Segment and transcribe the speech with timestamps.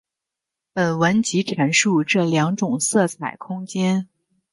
[0.73, 4.09] 本文即阐述这两种色彩空间。